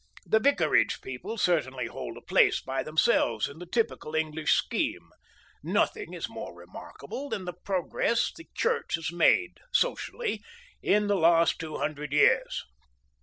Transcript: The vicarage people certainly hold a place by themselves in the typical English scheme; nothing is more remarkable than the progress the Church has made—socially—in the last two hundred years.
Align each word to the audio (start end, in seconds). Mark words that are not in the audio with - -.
The 0.25 0.39
vicarage 0.39 1.01
people 1.01 1.37
certainly 1.37 1.85
hold 1.85 2.17
a 2.17 2.21
place 2.23 2.59
by 2.59 2.81
themselves 2.81 3.47
in 3.47 3.59
the 3.59 3.67
typical 3.67 4.15
English 4.15 4.51
scheme; 4.53 5.11
nothing 5.61 6.15
is 6.15 6.27
more 6.27 6.55
remarkable 6.55 7.29
than 7.29 7.45
the 7.45 7.53
progress 7.53 8.31
the 8.35 8.47
Church 8.55 8.95
has 8.95 9.11
made—socially—in 9.11 11.05
the 11.05 11.15
last 11.15 11.59
two 11.59 11.77
hundred 11.77 12.13
years. 12.13 12.63